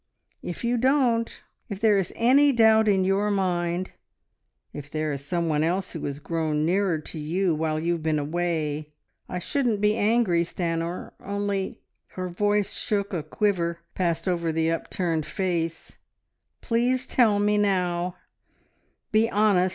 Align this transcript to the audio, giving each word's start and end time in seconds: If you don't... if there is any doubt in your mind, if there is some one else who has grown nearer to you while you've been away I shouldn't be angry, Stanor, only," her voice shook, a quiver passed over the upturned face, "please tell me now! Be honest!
If 0.41 0.63
you 0.63 0.77
don't... 0.79 1.43
if 1.69 1.79
there 1.79 1.95
is 1.95 2.11
any 2.15 2.51
doubt 2.51 2.87
in 2.87 3.03
your 3.03 3.29
mind, 3.29 3.91
if 4.73 4.89
there 4.89 5.11
is 5.13 5.23
some 5.23 5.47
one 5.47 5.63
else 5.63 5.93
who 5.93 6.03
has 6.05 6.19
grown 6.19 6.65
nearer 6.65 6.97
to 6.97 7.19
you 7.19 7.53
while 7.53 7.79
you've 7.79 8.01
been 8.01 8.17
away 8.17 8.93
I 9.29 9.37
shouldn't 9.37 9.79
be 9.79 9.95
angry, 9.95 10.43
Stanor, 10.43 11.11
only," 11.23 11.83
her 12.17 12.27
voice 12.27 12.73
shook, 12.75 13.13
a 13.13 13.21
quiver 13.21 13.81
passed 13.93 14.27
over 14.27 14.51
the 14.51 14.71
upturned 14.71 15.27
face, 15.27 15.99
"please 16.61 17.05
tell 17.05 17.37
me 17.37 17.59
now! 17.59 18.15
Be 19.11 19.29
honest! 19.29 19.69